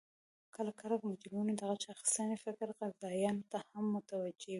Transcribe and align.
کله 0.55 0.71
کله 0.81 0.95
د 0.97 1.03
مجرمینو 1.11 1.57
د 1.59 1.61
غچ 1.69 1.83
اخستنې 1.93 2.35
فکر 2.45 2.67
قاضیانو 2.79 3.47
ته 3.51 3.57
هم 3.71 3.85
متوجه 3.93 4.43
وي 4.47 4.49